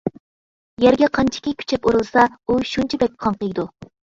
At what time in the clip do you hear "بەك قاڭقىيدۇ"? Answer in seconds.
3.05-3.71